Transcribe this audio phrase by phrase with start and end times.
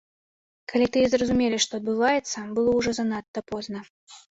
[0.71, 3.79] Калі тыя зразумелі, што адбываецца, было ўжо занадта позна.